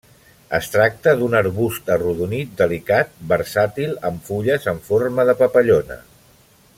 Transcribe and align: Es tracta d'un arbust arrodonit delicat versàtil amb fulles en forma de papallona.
Es 0.57 0.69
tracta 0.75 1.11
d'un 1.19 1.35
arbust 1.39 1.91
arrodonit 1.97 2.55
delicat 2.63 3.13
versàtil 3.35 3.95
amb 4.11 4.27
fulles 4.31 4.67
en 4.75 4.85
forma 4.91 5.31
de 5.33 5.37
papallona. 5.45 6.01